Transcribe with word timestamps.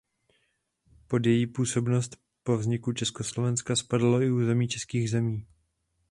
Pod 1.07 1.25
její 1.25 1.47
působnost 1.47 2.17
po 2.43 2.57
vzniku 2.57 2.93
Československa 2.93 3.75
spadalo 3.75 4.21
i 4.21 4.31
území 4.31 4.67
českých 4.67 5.09
zemí. 5.09 5.45